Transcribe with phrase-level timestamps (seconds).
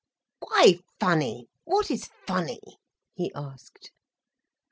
[0.39, 2.79] "Why funny, what is funny?"
[3.13, 3.91] he asked.